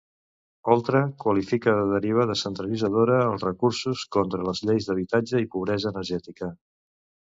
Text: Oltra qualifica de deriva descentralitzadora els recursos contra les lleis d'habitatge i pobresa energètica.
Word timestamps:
Oltra 0.75 1.01
qualifica 1.23 1.75
de 1.81 1.83
deriva 1.91 2.25
descentralitzadora 2.33 3.21
els 3.29 3.47
recursos 3.49 4.09
contra 4.19 4.51
les 4.51 4.67
lleis 4.67 4.93
d'habitatge 4.93 5.47
i 5.49 5.53
pobresa 5.57 5.95
energètica. 5.97 6.57